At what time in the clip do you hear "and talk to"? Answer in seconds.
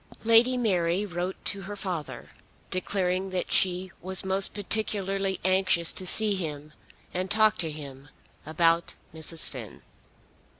7.13-7.69